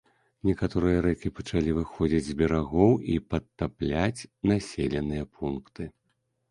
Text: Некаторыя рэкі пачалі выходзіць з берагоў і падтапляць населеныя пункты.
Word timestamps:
Некаторыя 0.49 1.01
рэкі 1.05 1.31
пачалі 1.39 1.75
выходзіць 1.79 2.23
з 2.29 2.33
берагоў 2.39 2.91
і 3.15 3.19
падтапляць 3.35 4.27
населеныя 4.55 5.31
пункты. 5.39 5.83